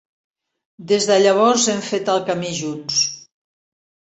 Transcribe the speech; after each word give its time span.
Des 0.91 1.05
de 1.09 1.17
llavors 1.25 1.67
hem 1.75 1.83
fet 1.91 2.11
el 2.15 2.25
camí 2.31 2.53
junts. 2.63 3.07